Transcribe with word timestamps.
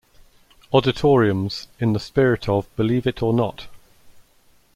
Odditoriums, 0.73 1.67
in 1.79 1.93
the 1.93 1.99
spirit 1.99 2.49
of 2.49 2.67
Believe 2.75 3.05
It 3.05 3.21
or 3.21 3.33
Not! 3.33 3.67